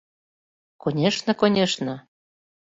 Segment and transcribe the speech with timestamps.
[0.81, 1.95] —Конешне, конешне!